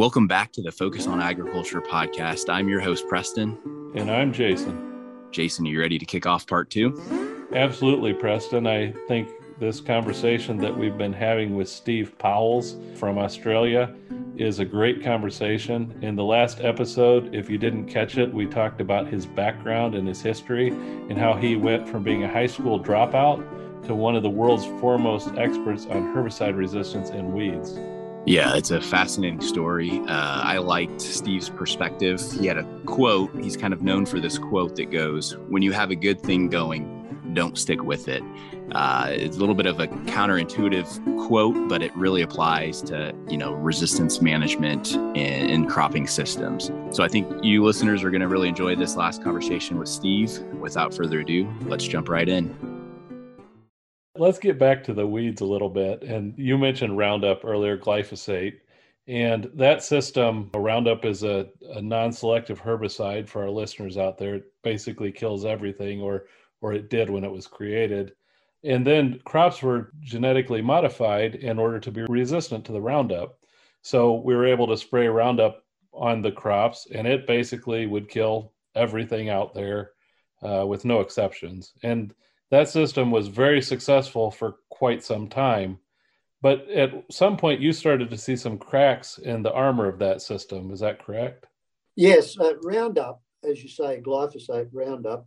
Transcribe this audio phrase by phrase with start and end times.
[0.00, 2.48] Welcome back to the Focus on Agriculture podcast.
[2.48, 3.58] I'm your host, Preston.
[3.94, 5.28] And I'm Jason.
[5.30, 6.98] Jason, are you ready to kick off part two?
[7.54, 8.66] Absolutely, Preston.
[8.66, 9.28] I think
[9.58, 13.94] this conversation that we've been having with Steve Powles from Australia
[14.38, 15.94] is a great conversation.
[16.00, 20.08] In the last episode, if you didn't catch it, we talked about his background and
[20.08, 23.46] his history and how he went from being a high school dropout
[23.86, 27.78] to one of the world's foremost experts on herbicide resistance and weeds.
[28.26, 29.98] Yeah, it's a fascinating story.
[30.00, 32.20] Uh, I liked Steve's perspective.
[32.38, 33.34] He had a quote.
[33.42, 36.48] He's kind of known for this quote that goes, When you have a good thing
[36.48, 37.00] going,
[37.32, 38.22] don't stick with it.
[38.72, 43.38] Uh, it's a little bit of a counterintuitive quote, but it really applies to you
[43.38, 46.70] know resistance management in cropping systems.
[46.90, 50.38] So I think you listeners are going to really enjoy this last conversation with Steve.
[50.60, 52.69] Without further ado, let's jump right in.
[54.20, 56.02] Let's get back to the weeds a little bit.
[56.02, 58.58] And you mentioned Roundup earlier, glyphosate.
[59.08, 64.34] And that system, Roundup is a, a non selective herbicide for our listeners out there.
[64.34, 66.26] It basically kills everything, or,
[66.60, 68.12] or it did when it was created.
[68.62, 73.38] And then crops were genetically modified in order to be resistant to the Roundup.
[73.80, 78.52] So we were able to spray Roundup on the crops, and it basically would kill
[78.74, 79.92] everything out there
[80.42, 81.72] uh, with no exceptions.
[81.82, 82.12] And
[82.50, 85.78] that system was very successful for quite some time.
[86.42, 90.22] But at some point, you started to see some cracks in the armor of that
[90.22, 90.70] system.
[90.70, 91.46] Is that correct?
[91.96, 92.38] Yes.
[92.38, 95.26] Uh, Roundup, as you say, glyphosate, Roundup,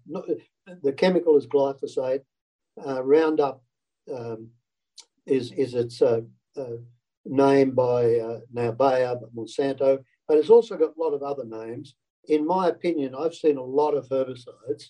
[0.82, 2.22] the chemical is glyphosate
[2.86, 3.62] uh, Roundup
[4.14, 4.50] um,
[5.26, 6.22] is is its uh,
[6.58, 6.78] uh,
[7.26, 11.96] name by uh, now Bayer, Monsanto, but it's also got a lot of other names.
[12.30, 14.90] In my opinion, I've seen a lot of herbicides,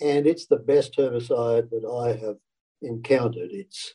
[0.00, 2.36] and it's the best herbicide that I have
[2.82, 3.50] encountered.
[3.50, 3.94] It's,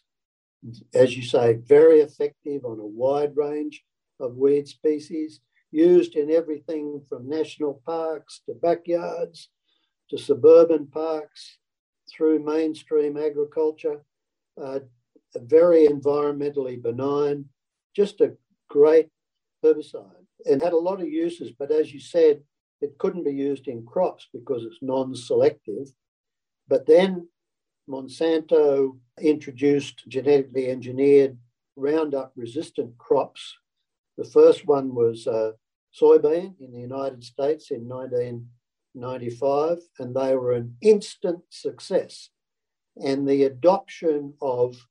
[0.94, 3.83] as you say, very effective on a wide range
[4.19, 5.41] of weed species,
[5.72, 9.50] used in everything from national parks to backyards
[10.09, 11.57] to suburban parks
[12.11, 14.03] through mainstream agriculture,
[14.61, 14.79] uh,
[15.35, 17.45] very environmentally benign,
[17.95, 18.34] just a
[18.69, 19.07] great
[19.63, 21.51] herbicide and had a lot of uses.
[21.51, 22.41] But as you said,
[22.81, 25.94] it couldn't be used in crops because it's non selective.
[26.68, 27.28] But then
[27.90, 31.38] Monsanto introduced genetically engineered
[31.75, 33.56] Roundup resistant crops.
[34.18, 35.53] The first one was uh,
[36.00, 42.30] soybean in the United States in 1995, and they were an instant success.
[42.97, 44.88] And the adoption of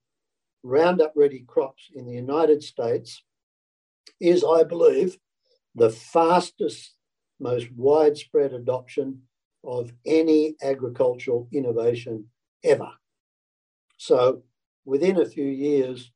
[0.62, 3.22] Roundup Ready crops in the United States
[4.20, 5.18] is, I believe,
[5.74, 6.94] the fastest,
[7.40, 9.22] most widespread adoption
[9.64, 12.26] of any agricultural innovation
[12.64, 12.90] ever.
[13.96, 14.42] So,
[14.84, 16.10] within a few years,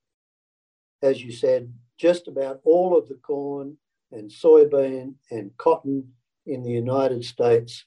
[1.02, 3.76] as you said, just about all of the corn
[4.10, 6.12] and soybean and cotton
[6.46, 7.84] in the United States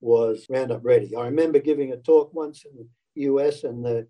[0.00, 1.14] was Roundup Ready.
[1.16, 4.06] I remember giving a talk once in the US and the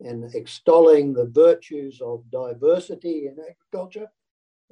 [0.00, 4.06] and extolling the virtues of diversity in agriculture.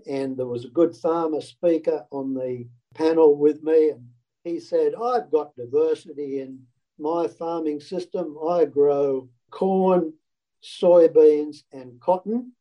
[0.08, 4.06] And there was a good farmer speaker on the panel with me, and
[4.44, 6.60] he said, I've got diversity in
[6.98, 8.36] my farming system.
[8.48, 10.12] I grow corn,
[10.62, 12.52] soybeans, and cotton.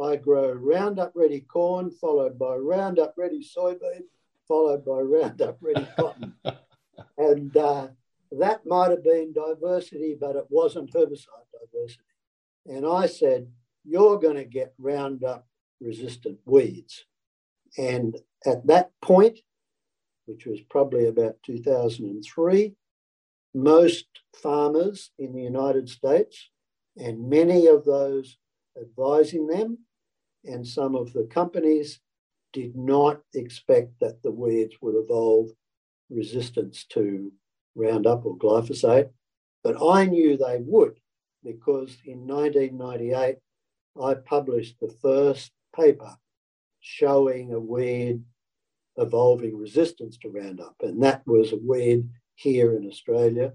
[0.00, 4.02] I grow Roundup Ready corn, followed by Roundup Ready soybean,
[4.46, 6.34] followed by Roundup Ready Cotton.
[7.16, 7.88] and uh,
[8.32, 12.04] that might have been diversity, but it wasn't herbicide diversity.
[12.66, 13.48] And I said,
[13.84, 15.46] You're going to get Roundup
[15.80, 17.04] resistant weeds.
[17.76, 19.40] And at that point,
[20.28, 22.74] which was probably about 2003,
[23.54, 24.04] most
[24.36, 26.50] farmers in the United States
[26.98, 28.36] and many of those
[28.80, 29.78] advising them
[30.44, 32.00] and some of the companies
[32.52, 35.48] did not expect that the weeds would evolve
[36.10, 37.32] resistance to
[37.74, 39.10] Roundup or glyphosate,
[39.62, 40.98] but I knew they would
[41.44, 43.36] because in 1998
[44.00, 46.16] I published the first paper
[46.80, 48.22] showing a weed
[48.98, 53.52] evolving resistance to Roundup, and that was a weed here in Australia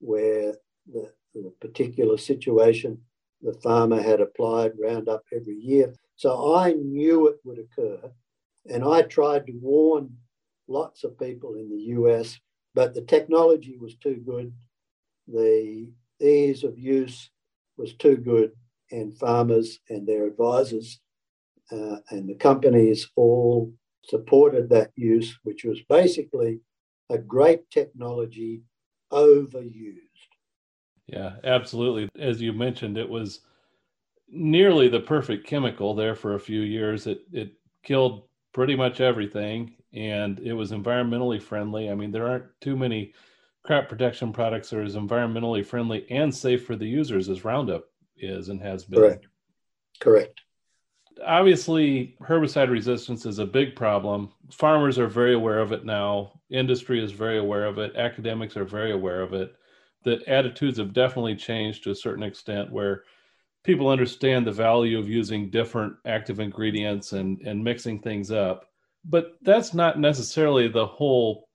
[0.00, 0.54] where
[0.92, 2.98] the, the particular situation
[3.42, 8.10] the farmer had applied Roundup every year so I knew it would occur.
[8.68, 10.16] And I tried to warn
[10.66, 12.36] lots of people in the US,
[12.74, 14.52] but the technology was too good.
[15.28, 15.88] The
[16.20, 17.30] ease of use
[17.76, 18.50] was too good.
[18.90, 20.98] And farmers and their advisors
[21.70, 23.72] uh, and the companies all
[24.08, 26.60] supported that use, which was basically
[27.10, 28.62] a great technology
[29.12, 29.98] overused.
[31.06, 32.08] Yeah, absolutely.
[32.18, 33.40] As you mentioned, it was
[34.28, 37.06] nearly the perfect chemical there for a few years.
[37.06, 37.52] It it
[37.82, 41.90] killed pretty much everything, and it was environmentally friendly.
[41.90, 43.14] I mean, there aren't too many
[43.64, 47.84] crop protection products that are as environmentally friendly and safe for the users as Roundup
[48.16, 49.00] is and has been.
[49.00, 49.26] Correct.
[50.00, 50.40] Correct.
[51.24, 54.30] Obviously, herbicide resistance is a big problem.
[54.50, 56.40] Farmers are very aware of it now.
[56.50, 57.96] Industry is very aware of it.
[57.96, 59.54] Academics are very aware of it.
[60.04, 63.02] The attitudes have definitely changed to a certain extent where
[63.64, 68.70] people understand the value of using different active ingredients and, and mixing things up.
[69.04, 71.48] But that's not necessarily the whole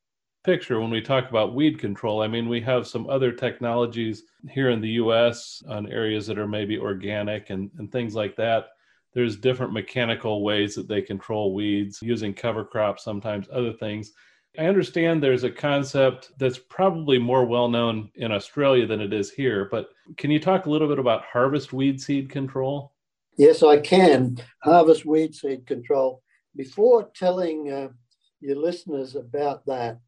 [0.43, 2.21] picture when we talk about weed control.
[2.21, 6.47] I mean, we have some other technologies here in the US on areas that are
[6.47, 8.67] maybe organic and, and things like that.
[9.13, 14.13] There's different mechanical ways that they control weeds using cover crops, sometimes other things.
[14.57, 19.31] I understand there's a concept that's probably more well known in Australia than it is
[19.31, 22.93] here, but can you talk a little bit about harvest weed seed control?
[23.37, 24.37] Yes, I can.
[24.61, 26.21] Harvest weed seed control.
[26.55, 27.89] Before telling uh,
[28.41, 29.99] your listeners about that,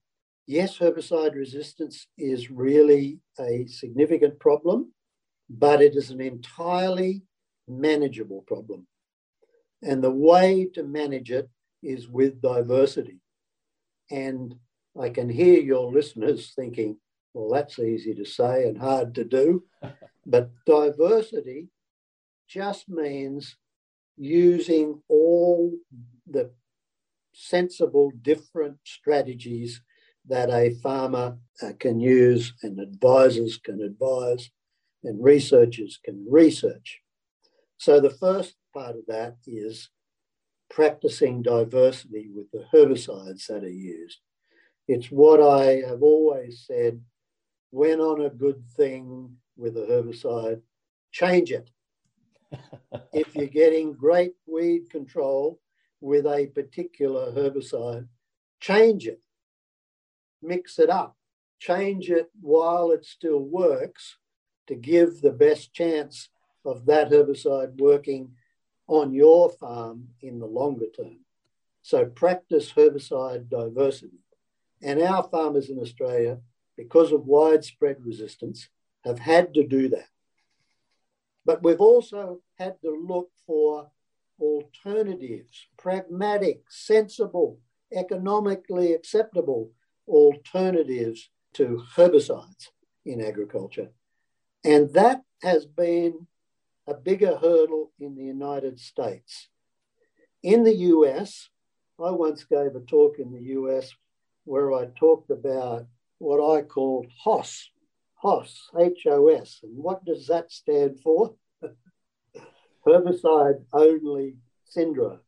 [0.46, 4.94] yes, herbicide resistance is really a significant problem,
[5.50, 7.24] but it is an entirely
[7.68, 8.86] manageable problem.
[9.86, 11.48] And the way to manage it
[11.84, 13.20] is with diversity.
[14.10, 14.56] And
[15.00, 16.98] I can hear your listeners thinking,
[17.34, 19.64] well, that's easy to say and hard to do.
[20.26, 21.68] but diversity
[22.48, 23.58] just means
[24.18, 25.72] using all
[26.26, 26.50] the
[27.34, 29.82] sensible different strategies
[30.28, 34.50] that a farmer uh, can use and advisors can advise
[35.04, 37.02] and researchers can research.
[37.78, 39.90] So the first part of that is
[40.70, 44.20] practicing diversity with the herbicides that are used.
[44.88, 47.02] It's what I have always said
[47.72, 50.62] when on a good thing with a herbicide,
[51.12, 51.70] change it.
[53.14, 55.60] if you're getting great weed control
[56.02, 58.08] with a particular herbicide,
[58.60, 59.22] change it
[60.46, 61.16] mix it up,
[61.60, 64.18] change it while it still works
[64.68, 66.30] to give the best chance
[66.66, 68.32] of that herbicide working
[68.88, 71.20] on your farm in the longer term.
[71.82, 74.20] So practice herbicide diversity.
[74.82, 76.40] And our farmers in Australia,
[76.78, 78.70] because of widespread resistance,
[79.04, 80.10] have had to do that.
[81.46, 83.92] But we've also had to look for
[84.40, 87.60] alternatives, pragmatic, sensible,
[87.94, 89.72] economically acceptable
[90.08, 92.70] alternatives to herbicides
[93.06, 93.90] in agriculture.
[94.64, 96.28] And that has been
[96.88, 99.50] a bigger hurdle in the United States.
[100.44, 101.50] In the US,
[102.00, 103.92] I once gave a talk in the US
[104.44, 105.88] where I talked about
[106.20, 107.70] what I called HOS,
[108.16, 109.60] HOS, H O S.
[109.64, 111.36] And what does that stand for?
[112.88, 115.20] Herbicide only syndrome,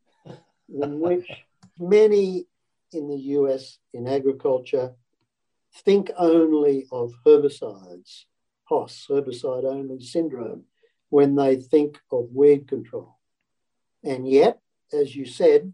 [0.70, 1.28] in which
[1.80, 2.46] many
[2.94, 4.94] in the US in agriculture
[5.84, 8.26] think only of herbicides,
[8.66, 10.66] HOS, herbicide only syndrome,
[11.10, 13.18] when they think of weed control.
[14.04, 14.60] And yet,
[14.94, 15.74] as you said,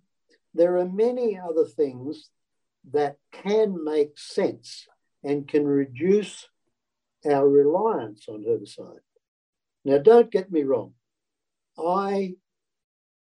[0.54, 2.30] there are many other things
[2.92, 4.88] that can make sense
[5.24, 6.48] and can reduce
[7.26, 9.00] our reliance on herbicide.
[9.86, 10.94] Now, don't get me wrong.
[11.78, 12.36] I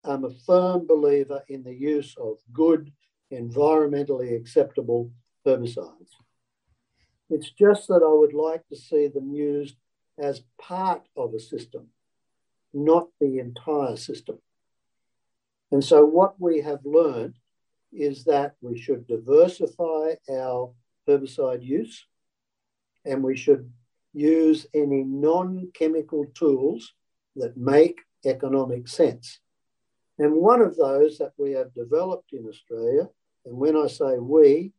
[0.05, 2.91] am a firm believer in the use of good
[3.31, 5.11] environmentally acceptable
[5.45, 6.11] herbicides.
[7.29, 9.75] It's just that I would like to see them used
[10.17, 11.87] as part of a system,
[12.73, 14.39] not the entire system.
[15.71, 17.35] And so, what we have learned
[17.91, 20.71] is that we should diversify our
[21.07, 22.05] herbicide use
[23.05, 23.71] and we should
[24.13, 26.93] use any non chemical tools
[27.35, 29.39] that make economic sense.
[30.19, 33.07] And one of those that we have developed in Australia
[33.47, 34.73] and when I say we,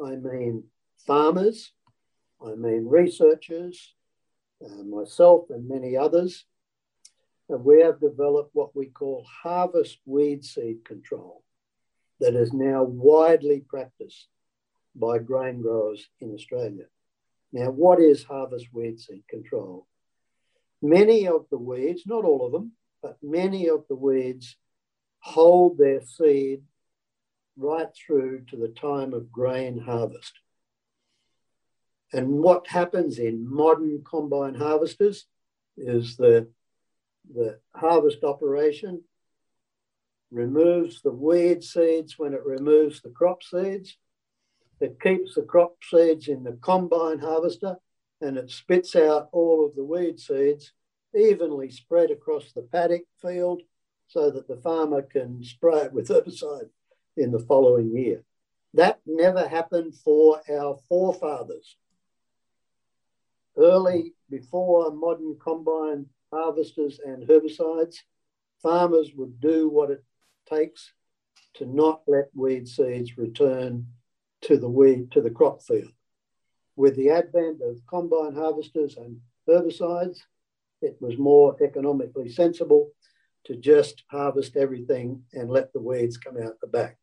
[0.00, 0.64] I mean
[1.04, 1.72] farmers,
[2.40, 3.94] I mean researchers,
[4.64, 6.44] uh, myself, and many others.
[7.48, 11.42] And we have developed what we call harvest weed seed control
[12.20, 14.26] that is now widely practiced
[14.94, 16.86] by grain growers in Australia.
[17.52, 19.86] Now, what is harvest weed seed control?
[20.82, 22.72] Many of the weeds, not all of them,
[23.02, 24.56] but many of the weeds
[25.20, 26.62] hold their seed
[27.56, 30.32] right through to the time of grain harvest.
[32.12, 35.26] And what happens in modern combine harvesters
[35.76, 36.48] is the,
[37.34, 39.02] the harvest operation
[40.30, 43.96] removes the weed seeds when it removes the crop seeds.
[44.80, 47.76] It keeps the crop seeds in the combine harvester
[48.20, 50.72] and it spits out all of the weed seeds
[51.14, 53.62] evenly spread across the paddock field
[54.08, 56.68] so that the farmer can spray it with herbicide
[57.16, 58.22] in the following year.
[58.74, 61.76] That never happened for our forefathers.
[63.56, 67.96] Early, before modern combine harvesters and herbicides,
[68.62, 70.04] farmers would do what it
[70.48, 70.92] takes
[71.54, 73.86] to not let weed seeds return
[74.42, 75.92] to the weed to the crop field.
[76.76, 79.18] With the advent of combine harvesters and
[79.48, 80.18] herbicides,
[80.82, 82.90] it was more economically sensible
[83.44, 86.98] to just harvest everything and let the weeds come out the back.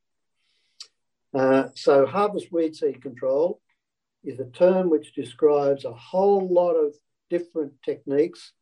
[1.33, 3.59] Uh, so, harvest weed seed control
[4.23, 6.93] is a term which describes a whole lot of
[7.29, 8.53] different techniques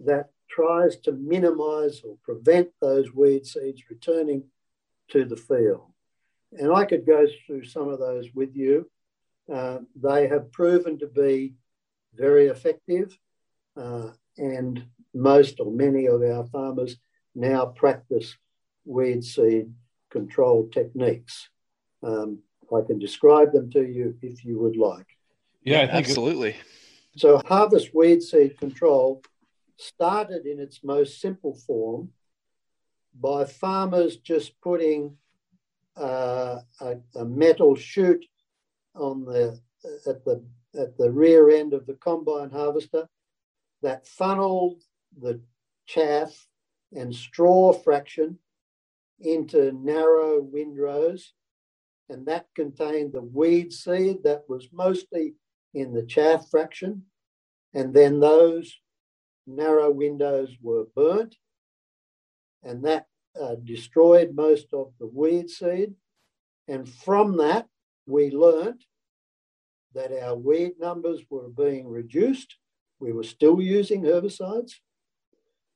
[0.00, 4.44] that tries to minimize or prevent those weed seeds returning
[5.08, 5.92] to the field.
[6.52, 8.90] And I could go through some of those with you.
[9.52, 11.54] Uh, they have proven to be
[12.14, 13.16] very effective,
[13.76, 16.96] uh, and most or many of our farmers
[17.34, 18.36] now practice
[18.84, 19.72] weed seed
[20.10, 21.48] control techniques.
[22.02, 22.40] Um,
[22.74, 25.06] I can describe them to you if you would like.
[25.62, 26.56] Yeah, absolutely.
[27.16, 29.22] So, harvest weed seed control
[29.80, 32.10] started in its most simple form
[33.18, 35.16] by farmers just putting
[35.96, 38.24] uh, a, a, metal chute
[38.94, 39.58] on the
[40.06, 40.42] at the
[40.78, 43.08] at the rear end of the combine harvester
[43.82, 44.80] that funneled
[45.20, 45.40] the
[45.86, 46.46] chaff
[46.92, 48.38] and straw fraction
[49.20, 51.32] into narrow windrows
[52.10, 55.34] and that contained the weed seed that was mostly
[55.74, 57.04] in the chaff fraction.
[57.72, 58.76] And then those
[59.46, 61.36] narrow windrows were burnt,
[62.62, 63.06] and that
[63.40, 65.94] uh, destroyed most of the weed seed.
[66.68, 67.66] And from that,
[68.06, 68.84] we learnt
[69.94, 72.56] that our weed numbers were being reduced.
[72.98, 74.74] We were still using herbicides,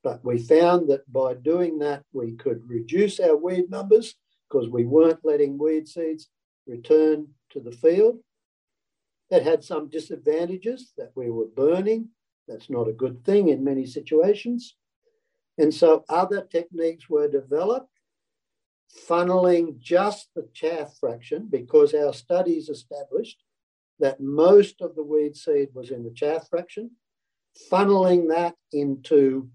[0.02, 4.14] but we found that by doing that, we could reduce our weed numbers
[4.49, 6.28] because we weren't letting weed seeds
[6.66, 8.18] return to the field.
[9.30, 12.11] It had some disadvantages that we were burning.
[12.49, 14.77] That's not a good thing in many situations.
[15.59, 17.91] And so other techniques were developed,
[19.09, 23.43] funneling just the chaff fraction because our studies established
[24.01, 26.91] that most of the weed seed was in the chaff fraction,
[27.71, 29.49] funneling that into,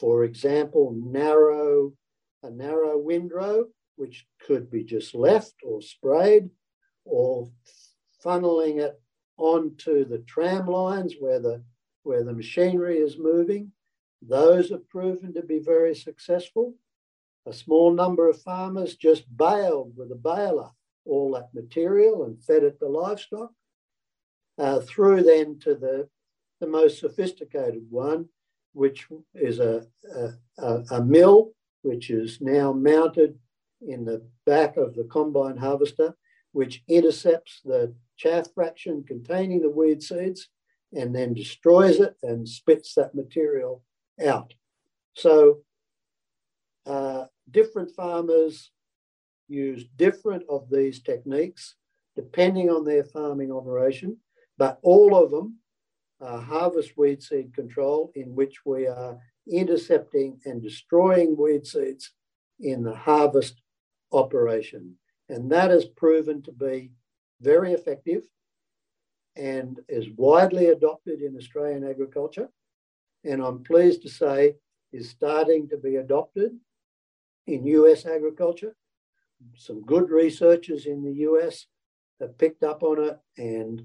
[0.00, 1.92] for example, narrow
[2.42, 3.66] a narrow windrow
[3.96, 6.50] which could be just left or sprayed,
[7.04, 7.50] or
[8.24, 9.00] funneling it
[9.38, 11.62] onto the tram lines where the
[12.06, 13.72] where the machinery is moving.
[14.22, 16.74] Those have proven to be very successful.
[17.46, 20.70] A small number of farmers just baled with a baler
[21.04, 23.52] all that material and fed it to livestock.
[24.58, 26.08] Uh, through then to the,
[26.60, 28.26] the most sophisticated one,
[28.72, 29.86] which is a,
[30.58, 33.38] a, a mill, which is now mounted
[33.86, 36.16] in the back of the combine harvester,
[36.52, 40.48] which intercepts the chaff fraction containing the weed seeds
[40.92, 43.82] and then destroys it and spits that material
[44.24, 44.54] out.
[45.14, 45.58] So
[46.86, 48.70] uh, different farmers
[49.48, 51.74] use different of these techniques
[52.14, 54.16] depending on their farming operation,
[54.56, 55.58] but all of them
[56.20, 59.18] are harvest weed seed control in which we are
[59.50, 62.12] intercepting and destroying weed seeds
[62.60, 63.60] in the harvest
[64.12, 64.94] operation.
[65.28, 66.92] And that has proven to be
[67.40, 68.22] very effective
[69.36, 72.48] and is widely adopted in Australian agriculture.
[73.24, 74.54] And I'm pleased to say
[74.92, 76.52] is starting to be adopted
[77.46, 78.74] in US agriculture.
[79.56, 81.66] Some good researchers in the US
[82.20, 83.82] have picked up on it and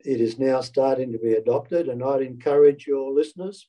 [0.00, 1.88] it is now starting to be adopted.
[1.88, 3.68] And I'd encourage your listeners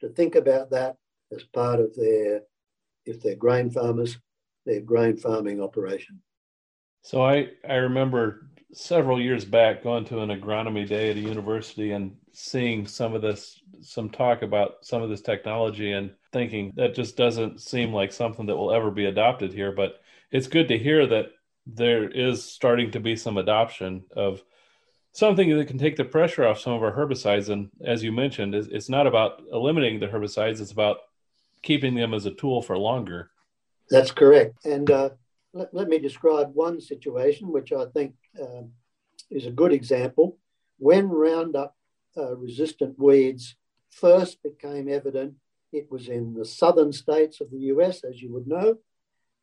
[0.00, 0.96] to think about that
[1.32, 2.42] as part of their,
[3.06, 4.18] if they're grain farmers,
[4.66, 6.20] their grain farming operation.
[7.02, 11.92] So I, I remember several years back going to an agronomy day at a university
[11.92, 16.94] and seeing some of this, some talk about some of this technology and thinking that
[16.94, 19.72] just doesn't seem like something that will ever be adopted here.
[19.72, 20.00] But
[20.30, 21.26] it's good to hear that
[21.66, 24.42] there is starting to be some adoption of
[25.12, 27.48] something that can take the pressure off some of our herbicides.
[27.48, 30.98] And as you mentioned, it's not about eliminating the herbicides, it's about
[31.62, 33.30] keeping them as a tool for longer.
[33.90, 34.64] That's correct.
[34.64, 35.10] And uh,
[35.52, 38.62] let, let, me describe one situation which I think uh,
[39.30, 40.38] is a good example.
[40.78, 41.76] When Roundup
[42.16, 43.56] uh, resistant weeds
[43.90, 45.34] first became evident,
[45.72, 48.78] it was in the southern states of the US, as you would know,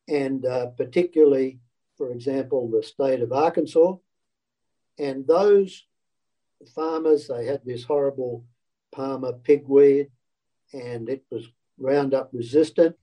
[0.06, 1.58] and uh, particularly,
[1.96, 3.94] for example, the state of Arkansas.
[4.98, 5.84] And those
[6.74, 8.44] farmers, they had this horrible
[8.92, 10.08] Palmer pigweed,
[10.72, 12.96] and it was Roundup resistant,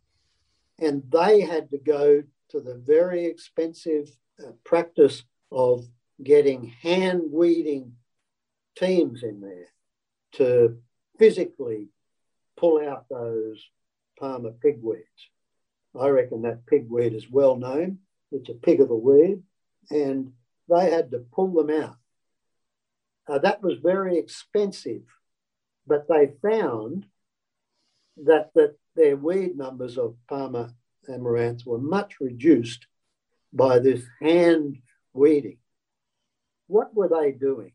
[0.79, 5.85] and they had to go to the very expensive uh, practice of
[6.23, 7.93] getting hand weeding
[8.77, 9.67] teams in there
[10.33, 10.77] to
[11.17, 11.89] physically
[12.57, 13.63] pull out those
[14.19, 15.29] Palmer pigweeds.
[15.99, 17.99] I reckon that pigweed is well known.
[18.31, 19.41] It's a pig of a weed,
[19.89, 20.33] and
[20.69, 21.95] they had to pull them out.
[23.27, 25.03] Uh, that was very expensive,
[25.87, 27.05] but they found
[28.23, 30.71] that, that their weed numbers of Palmer
[31.09, 32.87] amaranths were much reduced
[33.53, 34.77] by this hand
[35.15, 35.57] weeding.
[36.67, 37.71] What were they doing?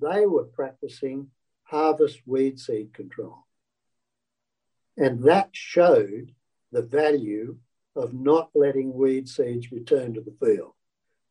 [0.00, 1.28] They were practicing
[1.64, 3.46] harvest weed seed control.
[4.96, 6.32] And that showed
[6.72, 7.56] the value
[7.94, 10.72] of not letting weed seeds return to the field.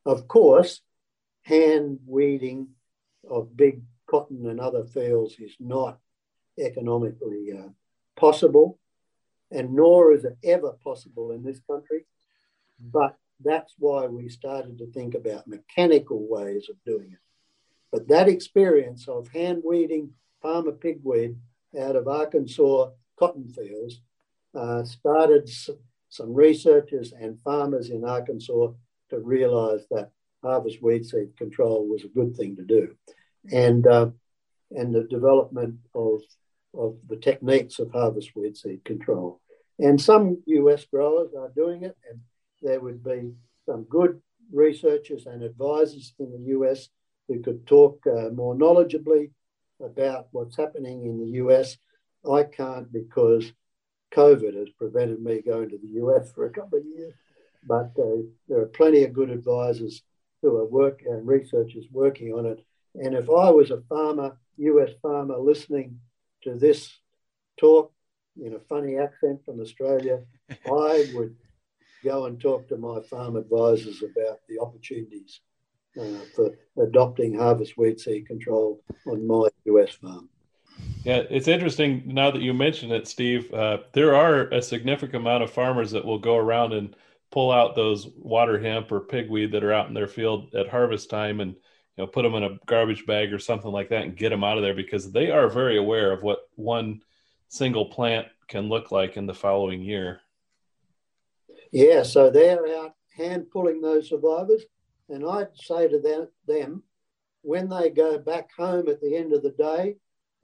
[0.06, 0.82] Of course,
[1.44, 2.70] hand weeding
[3.30, 6.00] of big cotton and other fields is not
[6.60, 7.70] economically uh,
[8.16, 8.80] possible,
[9.52, 12.06] and nor is it ever possible in this country.
[12.80, 17.20] But that's why we started to think about mechanical ways of doing it.
[17.92, 21.36] But that experience of hand weeding Palmer pigweed
[21.80, 24.02] out of Arkansas cotton fields
[24.54, 25.50] uh, started
[26.10, 28.70] some researchers and farmers in Arkansas
[29.10, 30.12] to realize that
[30.44, 32.96] harvest weed seed control was a good thing to do.
[33.52, 34.12] And, uh,
[34.72, 36.22] and the development of,
[36.74, 39.42] of the techniques of harvest weed seed control.
[39.80, 42.20] And some US growers are doing it, and
[42.62, 43.32] there would be
[43.66, 44.22] some good
[44.52, 46.90] researchers and advisors in the US
[47.28, 49.32] who could talk uh, more knowledgeably
[49.84, 51.78] about what's happening in the US.
[52.30, 53.52] I can't because
[54.14, 57.14] COVID has prevented me going to the US for a couple of years.
[57.64, 60.02] But uh, there are plenty of good advisors
[60.42, 62.64] who are work and researchers working on it.
[62.96, 66.00] And if I was a farmer, US farmer, listening
[66.44, 66.90] to this
[67.58, 67.92] talk
[68.42, 70.22] in a funny accent from Australia,
[70.66, 71.36] I would
[72.04, 75.42] go and talk to my farm advisors about the opportunities
[76.00, 80.30] uh, for adopting harvest weed seed control on my US farm.
[81.04, 83.54] Yeah, it's interesting now that you mention it, Steve.
[83.54, 86.96] Uh, there are a significant amount of farmers that will go around and
[87.32, 91.10] pull out those water hemp or pigweed that are out in their field at harvest
[91.10, 94.18] time and you know put them in a garbage bag or something like that and
[94.18, 97.02] get them out of there because they are very aware of what one
[97.50, 100.22] single plant can look like in the following year.
[101.72, 104.64] Yeah, so they're out hand pulling those survivors,
[105.10, 106.84] and I'd say to them, them
[107.42, 109.96] when they go back home at the end of the day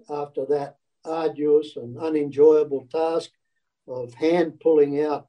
[0.10, 3.30] after that arduous and unenjoyable task
[3.88, 5.28] of hand pulling out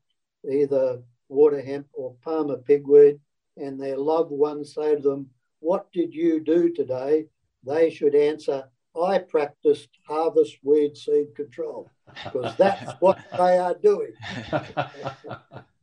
[0.50, 3.18] either water hemp or Palmer pigweed,
[3.57, 5.28] and their loved ones say to them,
[5.61, 7.26] What did you do today?
[7.64, 8.64] They should answer,
[9.00, 11.90] I practiced harvest weed seed control,
[12.24, 14.12] because that's what they are doing.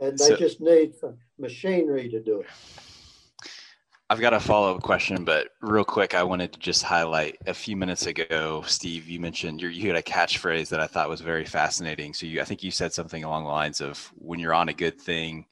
[0.00, 2.46] and they so, just need some machinery to do it.
[4.10, 7.52] I've got a follow up question, but real quick, I wanted to just highlight a
[7.52, 9.06] few minutes ago, Steve.
[9.06, 12.14] You mentioned you had a catchphrase that I thought was very fascinating.
[12.14, 14.74] So you, I think you said something along the lines of "When you're on a
[14.74, 15.44] good thing,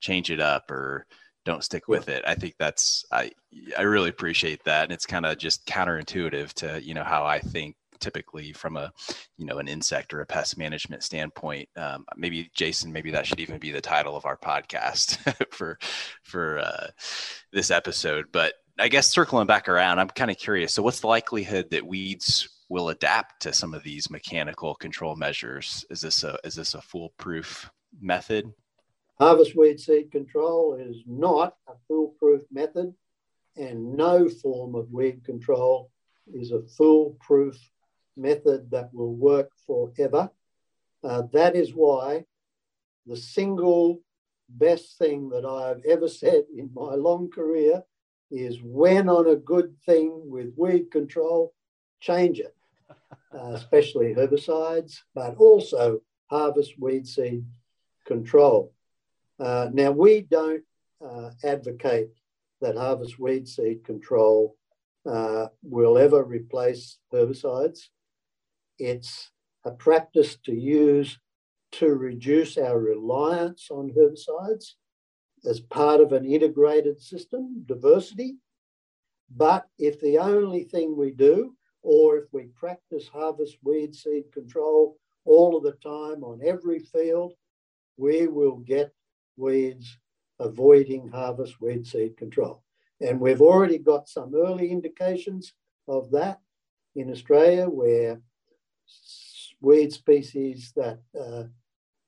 [0.00, 1.06] change it up," or
[1.44, 3.30] "Don't stick with it." I think that's I
[3.78, 7.38] I really appreciate that, and it's kind of just counterintuitive to you know how I
[7.38, 8.92] think typically from a
[9.36, 13.40] you know an insect or a pest management standpoint um, maybe jason maybe that should
[13.40, 15.18] even be the title of our podcast
[15.52, 15.78] for
[16.22, 16.86] for uh,
[17.52, 18.26] this episode.
[18.32, 21.86] But i guess circling back around i'm kind of curious so what's the likelihood that
[21.86, 25.84] weeds will adapt to some of these mechanical control measures?
[25.90, 27.68] Is this a is this a foolproof
[28.00, 28.50] method?
[29.18, 32.94] Harvest weed seed control is not a foolproof method
[33.56, 35.90] and no form of weed control
[36.32, 37.58] is a foolproof
[38.16, 40.30] method that will work forever.
[41.02, 42.24] Uh, that is why
[43.06, 44.00] the single
[44.48, 47.82] best thing that I've ever said in my long career
[48.30, 51.52] is when on a good thing with weed control,
[52.00, 52.54] change it,
[53.34, 57.44] uh, especially herbicides, but also harvest weed seed
[58.06, 58.72] control.
[59.40, 60.62] Uh, now, we don't
[61.04, 62.10] uh, advocate
[62.60, 64.56] that harvest weed seed control
[65.06, 67.88] uh, will ever replace herbicides.
[68.80, 69.30] It's
[69.66, 71.18] a practice to use
[71.72, 74.72] to reduce our reliance on herbicides
[75.44, 78.38] as part of an integrated system, diversity.
[79.36, 84.96] But if the only thing we do, or if we practice harvest weed seed control
[85.26, 87.34] all of the time on every field,
[87.98, 88.94] we will get
[89.36, 89.98] weeds
[90.38, 92.62] avoiding harvest weed seed control.
[93.02, 95.52] And we've already got some early indications
[95.86, 96.40] of that
[96.96, 98.22] in Australia where
[99.60, 101.44] weed species that uh,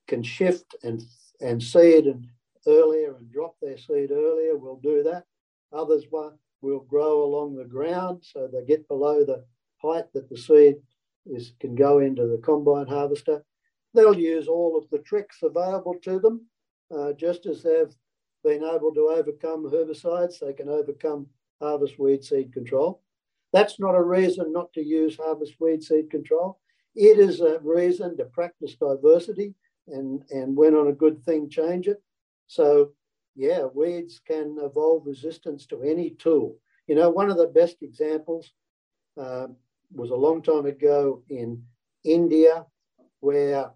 [0.09, 1.03] can shift and,
[1.40, 2.27] and seed and
[2.66, 5.25] earlier and drop their seed earlier will do that.
[5.73, 6.05] Others
[6.61, 9.45] will grow along the ground so they get below the
[9.83, 10.77] height that the seed
[11.27, 13.45] is can go into the combine harvester.
[13.95, 16.47] They'll use all of the tricks available to them,
[16.90, 17.95] uh, just as they've
[18.42, 21.27] been able to overcome herbicides, they can overcome
[21.61, 23.03] harvest weed seed control.
[23.53, 26.59] That's not a reason not to use harvest weed seed control.
[26.94, 29.55] It is a reason to practice diversity
[29.88, 32.02] and, and when on a good thing, change it.
[32.46, 32.92] So,
[33.35, 36.57] yeah, weeds can evolve resistance to any tool.
[36.87, 38.52] You know, one of the best examples
[39.18, 39.46] uh,
[39.94, 41.62] was a long time ago in
[42.05, 42.66] India,
[43.20, 43.70] where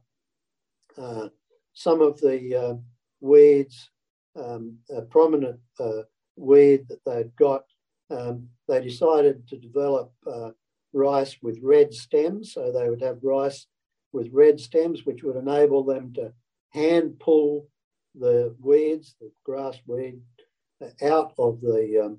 [0.98, 1.28] uh,
[1.72, 2.74] some of the uh,
[3.20, 3.90] weeds,
[4.34, 6.02] um, a prominent uh,
[6.36, 7.64] weed that they'd got,
[8.10, 10.50] um, they decided to develop uh,
[10.96, 12.52] rice with red stems.
[12.54, 13.66] So they would have rice
[14.12, 16.32] with red stems, which would enable them to
[16.70, 17.68] hand pull
[18.14, 20.20] the weeds, the grass weed,
[21.02, 22.18] out of the, um,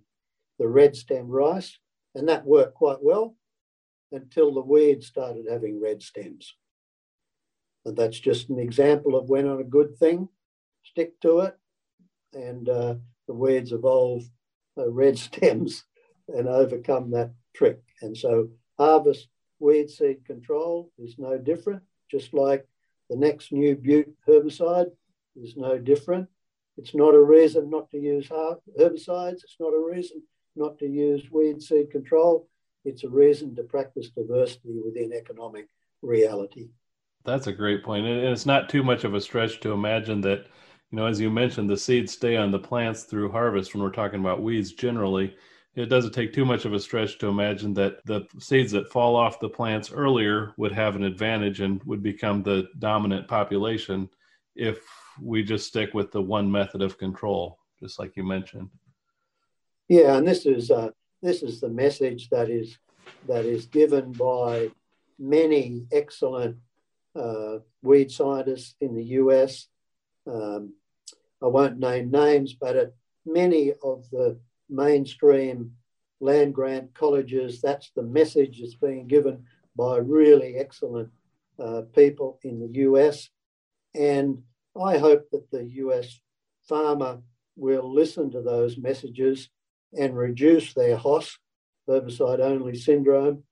[0.60, 1.78] the red stem rice.
[2.16, 3.36] And that worked quite well
[4.12, 6.56] until the weed started having red stems.
[7.86, 10.30] And that's just an example of when on a good thing,
[10.84, 11.58] stick to it,
[12.34, 12.96] and uh,
[13.28, 14.24] the weeds evolve
[14.78, 15.84] uh, red stems
[16.28, 17.80] and overcome that trick.
[18.02, 19.28] And so harvest
[19.60, 22.66] weed seed control is no different, just like
[23.10, 24.92] the next new beaut herbicide
[25.36, 26.28] is no different.
[26.78, 29.44] It's not a reason not to use herbicides.
[29.44, 30.22] It's not a reason
[30.56, 32.48] not to use weed seed control.
[32.86, 35.68] It's a reason to practice diversity within economic
[36.02, 36.70] reality.
[37.26, 38.06] That's a great point.
[38.06, 40.46] And it's not too much of a stretch to imagine that,
[40.92, 43.92] you know, as you mentioned, the seeds stay on the plants through harvest when we're
[43.92, 45.36] talking about weeds generally
[45.78, 49.16] it doesn't take too much of a stretch to imagine that the seeds that fall
[49.16, 54.10] off the plants earlier would have an advantage and would become the dominant population
[54.56, 54.80] if
[55.22, 58.70] we just stick with the one method of control, just like you mentioned.
[59.88, 60.90] Yeah, and this is uh,
[61.22, 62.80] this is the message that is
[63.28, 64.72] that is given by
[65.20, 66.58] many excellent
[67.16, 69.68] uh, weed scientists in the US.
[70.26, 70.74] Um,
[71.42, 72.94] I won't name names, but at
[73.28, 75.72] many of the mainstream
[76.20, 77.62] land grant colleges.
[77.62, 81.10] That's the message that's being given by really excellent
[81.60, 83.30] uh, people in the US.
[83.96, 84.44] And
[84.80, 86.20] I hope that the US
[86.68, 87.22] farmer
[87.56, 89.50] will listen to those messages
[89.98, 91.38] and reduce their HOS,
[91.88, 93.44] herbicide only syndrome,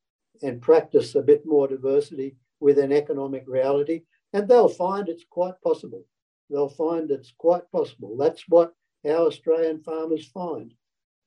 [0.41, 4.04] and practice a bit more diversity with an economic reality.
[4.34, 6.04] And they'll find it's quite possible.
[6.49, 8.17] They'll find it's quite possible.
[8.17, 8.73] That's what
[9.06, 10.73] our Australian farmers find.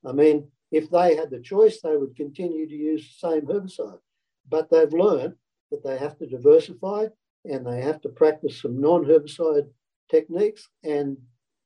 [0.05, 3.99] I mean, if they had the choice, they would continue to use the same herbicide.
[4.47, 5.35] But they've learned
[5.71, 7.07] that they have to diversify
[7.45, 9.67] and they have to practice some non herbicide
[10.09, 10.67] techniques.
[10.83, 11.17] And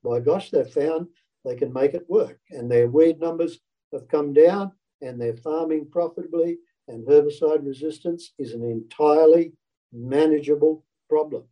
[0.03, 1.07] by gosh, they've found
[1.45, 2.39] they can make it work.
[2.51, 3.59] And their weed numbers
[3.91, 6.57] have come down and they're farming profitably.
[6.87, 9.53] And herbicide resistance is an entirely
[9.93, 11.43] manageable problem,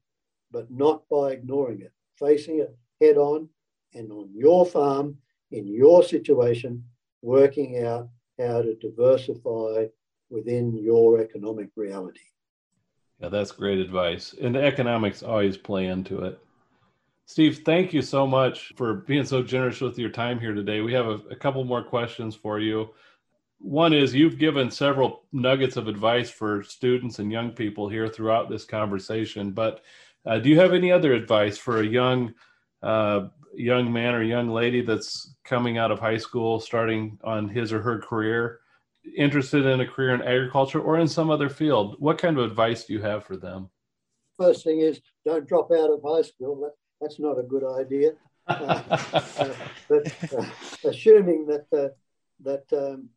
[0.52, 3.48] but not by ignoring it, facing it head on
[3.94, 5.18] and on your farm
[5.52, 6.84] in your situation,
[7.22, 8.10] working out
[8.40, 9.86] how to diversify
[10.30, 12.20] within your economic reality.
[13.20, 14.34] Yeah, that's great advice.
[14.42, 16.40] And the economics always play into it.
[17.26, 20.82] Steve, thank you so much for being so generous with your time here today.
[20.82, 22.90] We have a, a couple more questions for you.
[23.60, 28.50] One is you've given several nuggets of advice for students and young people here throughout
[28.50, 29.82] this conversation, but
[30.26, 32.34] uh, do you have any other advice for a young
[32.82, 37.74] uh, young man or young lady that's coming out of high school, starting on his
[37.74, 38.60] or her career,
[39.16, 42.86] interested in a career in agriculture or in some other field, what kind of advice
[42.86, 43.70] do you have for them?
[44.38, 46.62] First thing is don't drop out of high school.
[46.62, 48.12] That, that's not a good idea.
[48.48, 49.54] Uh, uh,
[49.90, 50.46] but uh,
[50.86, 51.90] assuming that uh,
[52.44, 53.10] that um,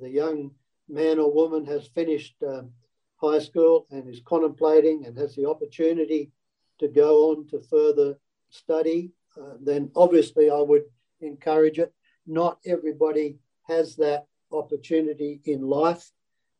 [0.00, 0.50] the young
[0.88, 2.70] man or woman has finished um,
[3.16, 6.30] high school and is contemplating and has the opportunity
[6.78, 8.18] to go on to further
[8.50, 10.84] study uh, then obviously I would
[11.20, 11.92] encourage it.
[12.26, 16.10] Not everybody has that opportunity in life.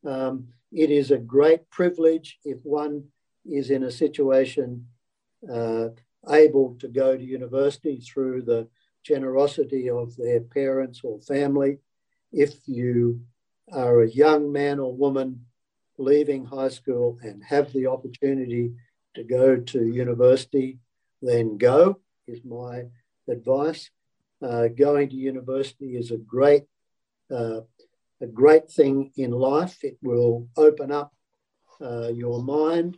[0.05, 3.05] Um, it is a great privilege if one
[3.45, 4.87] is in a situation
[5.51, 5.89] uh,
[6.29, 8.67] able to go to university through the
[9.03, 11.77] generosity of their parents or family.
[12.31, 13.21] If you
[13.71, 15.45] are a young man or woman
[15.97, 18.73] leaving high school and have the opportunity
[19.13, 20.79] to go to university,
[21.21, 22.83] then go is my
[23.29, 23.89] advice.
[24.41, 26.63] Uh, going to university is a great,
[27.31, 27.61] uh,
[28.21, 29.83] a great thing in life.
[29.83, 31.13] It will open up
[31.81, 32.97] uh, your mind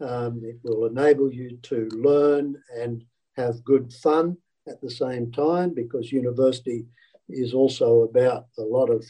[0.00, 3.04] Um, it will enable you to learn and
[3.36, 6.86] have good fun at the same time because university
[7.28, 9.04] is also about a lot of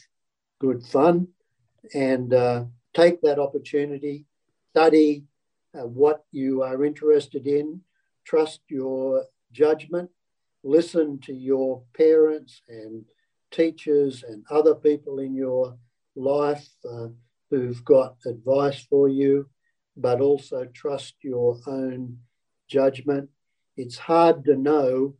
[0.60, 1.28] good fun.
[1.94, 4.26] And uh, take that opportunity,
[4.70, 5.24] study
[5.74, 7.82] uh, what you are interested in,
[8.24, 10.10] trust your judgment,
[10.62, 13.04] listen to your parents and
[13.50, 15.76] teachers and other people in your
[16.16, 17.06] life uh,
[17.50, 19.48] who've got advice for you,
[19.96, 22.18] but also trust your own
[22.68, 23.28] judgment.
[23.76, 25.14] It's hard to know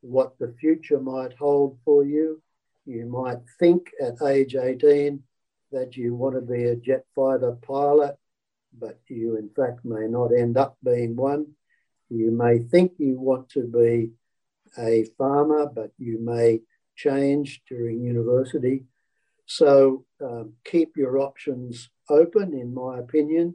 [0.00, 2.42] what the future might hold for you.
[2.86, 5.22] You might think at age 18
[5.72, 8.16] that you want to be a jet fighter pilot,
[8.78, 11.46] but you in fact may not end up being one.
[12.10, 14.10] You may think you want to be
[14.76, 16.60] a farmer, but you may
[16.96, 18.84] change during university.
[19.46, 23.54] So um, keep your options open, in my opinion.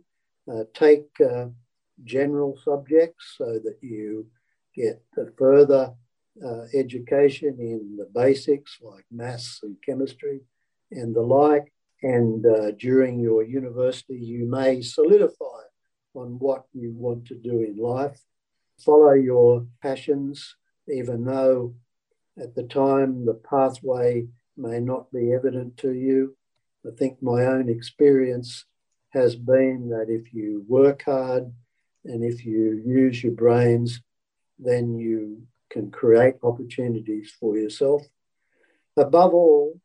[0.51, 1.47] Uh, take uh,
[2.03, 4.27] general subjects so that you
[4.75, 5.01] get
[5.37, 5.93] further
[6.45, 10.41] uh, education in the basics like maths and chemistry
[10.91, 11.71] and the like.
[12.03, 15.63] And uh, during your university, you may solidify
[16.13, 18.19] on what you want to do in life.
[18.79, 20.55] Follow your passions,
[20.87, 21.75] even though
[22.37, 26.35] at the time the pathway may not be evident to you.
[26.85, 28.65] I think my own experience
[29.09, 31.51] has been that if you work hard
[32.03, 34.01] and if you use your brains,
[34.59, 38.03] then you can create opportunities for yourself.
[38.97, 39.79] Above all,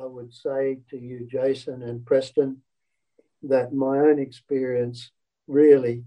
[0.00, 2.62] I would say to you, Jason and Preston,
[3.42, 5.10] that my own experience
[5.46, 6.04] really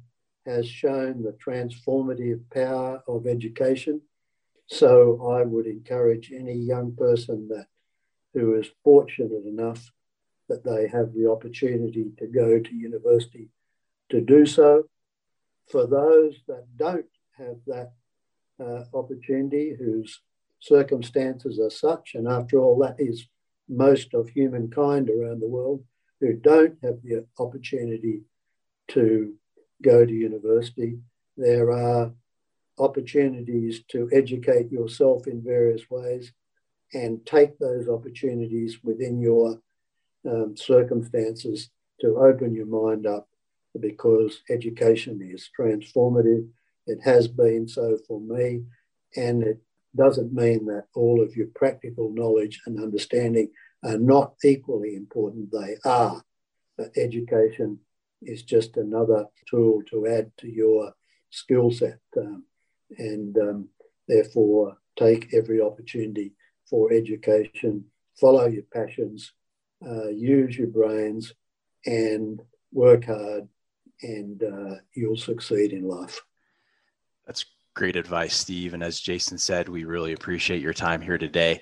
[0.49, 4.01] has shown the transformative power of education.
[4.67, 7.67] So I would encourage any young person that
[8.33, 9.91] who is fortunate enough
[10.47, 13.49] that they have the opportunity to go to university
[14.09, 14.83] to do so.
[15.71, 17.05] For those that don't
[17.37, 17.91] have that
[18.59, 20.21] uh, opportunity, whose
[20.59, 23.27] circumstances are such, and after all, that is
[23.67, 25.83] most of humankind around the world
[26.19, 28.21] who don't have the opportunity
[28.89, 29.35] to
[29.83, 30.99] go to university.
[31.37, 32.11] There are
[32.77, 36.31] opportunities to educate yourself in various ways
[36.93, 39.61] and take those opportunities within your
[40.29, 41.69] um, circumstances
[42.01, 43.27] to open your mind up
[43.79, 46.47] because education is transformative.
[46.87, 48.63] It has been so for me,
[49.15, 49.61] and it
[49.95, 53.51] doesn't mean that all of your practical knowledge and understanding
[53.83, 55.51] are not equally important.
[55.51, 56.23] They are.
[56.77, 57.79] But education
[58.21, 60.93] is just another tool to add to your
[61.29, 61.99] skill set.
[62.17, 62.43] Um,
[62.97, 63.69] and um,
[64.07, 66.33] therefore, take every opportunity
[66.69, 67.85] for education,
[68.19, 69.33] follow your passions,
[69.85, 71.33] uh, use your brains,
[71.85, 73.47] and work hard,
[74.01, 76.21] and uh, you'll succeed in life.
[77.25, 78.73] That's great advice, Steve.
[78.73, 81.61] And as Jason said, we really appreciate your time here today.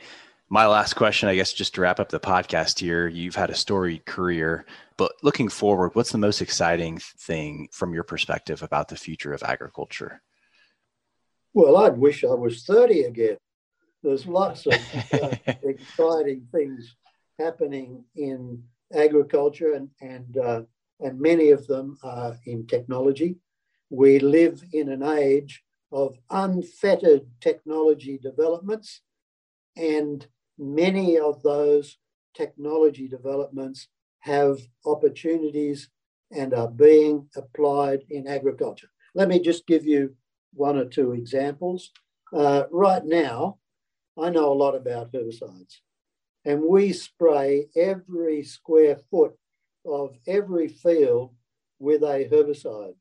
[0.50, 3.56] My last question, I guess, just to wrap up the podcast here, you've had a
[3.56, 8.96] storied career, but looking forward, what's the most exciting thing from your perspective about the
[8.96, 10.22] future of agriculture?
[11.54, 13.38] Well, I'd wish I was 30 again.
[14.04, 14.74] There's lots of
[15.12, 16.96] uh, exciting things
[17.38, 20.62] happening in agriculture, and and uh,
[21.02, 23.36] and many of them are in technology.
[23.90, 29.02] We live in an age of unfettered technology developments,
[29.76, 30.26] and
[30.58, 31.98] many of those
[32.36, 33.88] technology developments
[34.20, 35.90] have opportunities
[36.32, 38.90] and are being applied in agriculture.
[39.16, 40.16] Let me just give you
[40.54, 41.92] one or two examples.
[42.34, 43.58] Uh, right now,
[44.20, 45.78] I know a lot about herbicides,
[46.44, 49.38] and we spray every square foot
[49.86, 51.34] of every field
[51.80, 52.96] with a herbicide,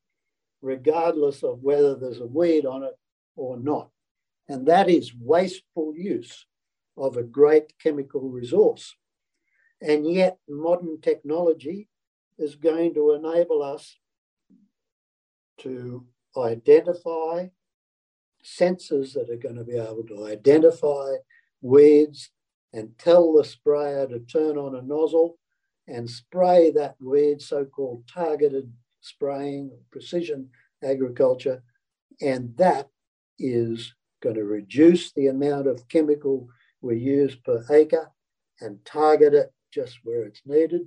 [0.62, 2.96] regardless of whether there's a weed on it
[3.34, 3.90] or not.
[4.48, 6.46] And that is wasteful use
[6.96, 8.94] of a great chemical resource.
[9.80, 11.88] And yet, modern technology
[12.38, 13.98] is going to enable us
[15.58, 16.06] to
[16.36, 17.48] identify
[18.44, 21.12] sensors that are going to be able to identify
[21.62, 22.30] weeds
[22.72, 25.38] and tell the sprayer to turn on a nozzle
[25.88, 30.48] and spray that weed, so called targeted spraying, precision
[30.82, 31.62] agriculture.
[32.20, 32.88] And that
[33.38, 36.48] is going to reduce the amount of chemical
[36.86, 38.10] we use per acre
[38.60, 40.82] and target it just where it's needed.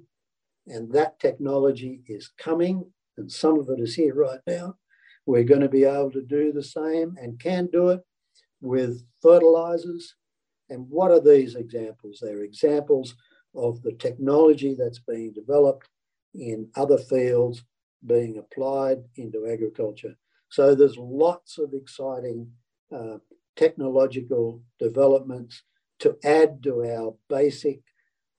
[0.67, 2.85] And that technology is coming,
[3.17, 4.75] and some of it is here right now.
[5.25, 8.01] We're going to be able to do the same and can do it
[8.61, 10.15] with fertilizers.
[10.69, 12.19] And what are these examples?
[12.21, 13.15] They're examples
[13.55, 15.87] of the technology that's being developed
[16.35, 17.63] in other fields
[18.05, 20.15] being applied into agriculture.
[20.49, 22.49] So there's lots of exciting
[22.95, 23.17] uh,
[23.55, 25.63] technological developments
[25.99, 27.81] to add to our basic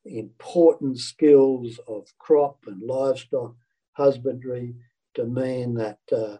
[0.04, 3.54] important skills of crop and livestock
[3.92, 4.74] husbandry
[5.14, 6.36] to mean that uh,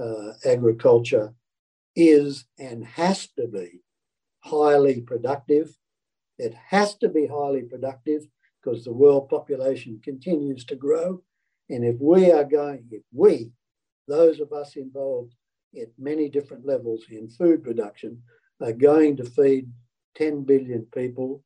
[0.00, 1.34] uh, agriculture
[1.96, 3.82] is and has to be
[4.40, 5.76] highly productive.
[6.38, 8.22] It has to be highly productive
[8.62, 11.22] because the world population continues to grow.
[11.68, 13.52] And if we are going, if we,
[14.08, 15.34] those of us involved
[15.80, 18.22] at many different levels in food production,
[18.60, 19.68] are going to feed
[20.14, 21.42] 10 billion people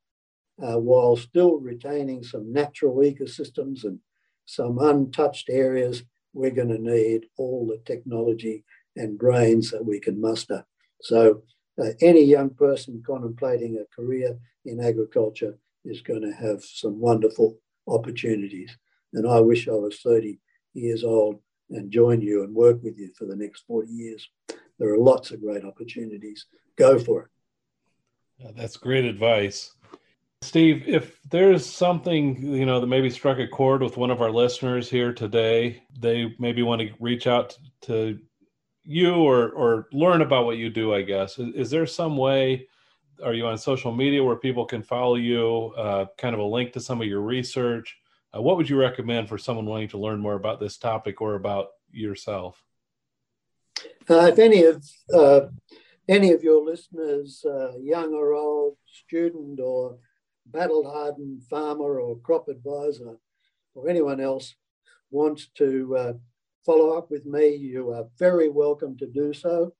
[0.62, 3.98] uh, while still retaining some natural ecosystems and
[4.46, 8.64] some untouched areas, we're going to need all the technology
[8.96, 10.64] and brains that we can muster.
[11.00, 11.42] So,
[11.76, 17.58] uh, any young person contemplating a career in agriculture is going to have some wonderful
[17.88, 18.76] opportunities.
[19.12, 20.38] And I wish I was 30
[20.74, 24.28] years old and join you and work with you for the next 40 years.
[24.78, 26.46] There are lots of great opportunities.
[26.76, 27.28] Go for it.
[28.56, 29.72] That's great advice.
[30.42, 34.30] Steve, if there's something, you know, that maybe struck a chord with one of our
[34.30, 38.18] listeners here today, they maybe want to reach out to
[38.84, 41.38] you or or learn about what you do, I guess.
[41.38, 42.68] Is, there some way
[43.24, 46.72] are you on social media where people can follow you, uh, kind of a link
[46.72, 47.96] to some of your research?
[48.36, 51.36] Uh, what would you recommend for someone wanting to learn more about this topic or
[51.36, 52.62] about yourself?
[54.10, 55.40] Uh, if any of uh,
[56.08, 59.98] any of your listeners, uh, young or old, student or
[60.46, 63.16] battle hardened farmer or crop advisor
[63.74, 64.54] or anyone else
[65.10, 66.12] wants to uh,
[66.64, 69.72] follow up with me, you are very welcome to do so.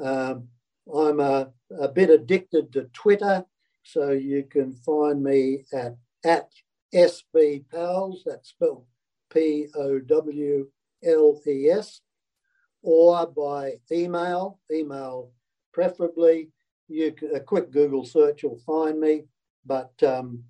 [0.00, 0.48] Um,
[0.92, 3.44] I'm a, a, bit addicted to Twitter,
[3.82, 6.50] so you can find me at, at
[6.94, 8.84] SB Powles, that's spelled
[9.32, 10.68] P O W
[11.04, 12.00] L E S,
[12.82, 15.32] or by email, email
[15.76, 16.48] preferably.
[16.88, 19.14] You, a quick Google search will find me
[19.66, 20.44] but um,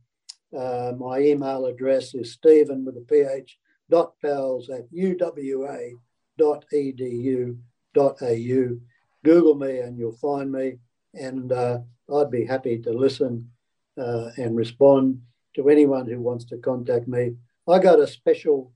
[0.57, 3.59] uh, my email address is stephen with a ph
[3.91, 5.91] dot powles at uwa
[6.39, 7.57] dot edu
[7.95, 8.79] dot au.
[9.25, 10.79] Google me and you'll find me,
[11.15, 11.79] and uh,
[12.15, 13.51] I'd be happy to listen
[13.99, 15.21] uh, and respond
[15.57, 17.35] to anyone who wants to contact me.
[17.67, 18.73] I got a special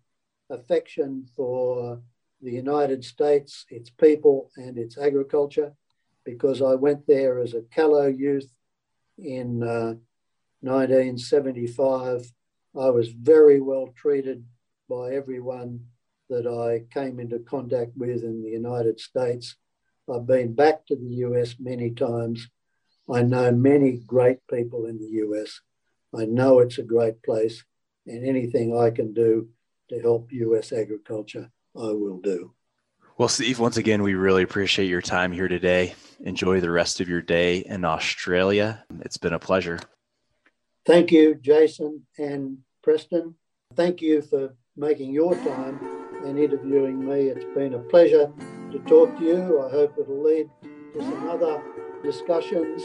[0.48, 2.00] affection for
[2.42, 5.72] the United States, its people, and its agriculture
[6.24, 8.50] because I went there as a callow youth
[9.18, 9.94] in uh,
[10.62, 12.32] 1975,
[12.78, 14.44] I was very well treated
[14.88, 15.86] by everyone
[16.28, 19.56] that I came into contact with in the United States.
[20.12, 22.48] I've been back to the US many times.
[23.08, 25.60] I know many great people in the US.
[26.14, 27.64] I know it's a great place,
[28.06, 29.48] and anything I can do
[29.88, 32.54] to help US agriculture, I will do.
[33.20, 35.94] Well, Steve, once again, we really appreciate your time here today.
[36.20, 38.82] Enjoy the rest of your day in Australia.
[39.00, 39.78] It's been a pleasure.
[40.86, 43.34] Thank you, Jason and Preston.
[43.74, 45.78] Thank you for making your time
[46.24, 47.28] and interviewing me.
[47.28, 48.32] It's been a pleasure
[48.72, 49.60] to talk to you.
[49.60, 50.48] I hope it'll lead
[50.94, 51.62] to some other
[52.02, 52.82] discussions.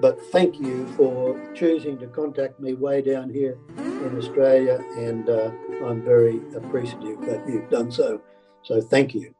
[0.00, 5.50] But thank you for choosing to contact me way down here in Australia, and uh,
[5.84, 8.22] I'm very appreciative that you've done so.
[8.62, 9.34] So thank you.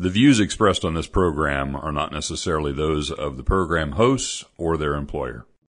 [0.00, 4.78] The views expressed on this program are not necessarily those of the program hosts or
[4.78, 5.44] their employer.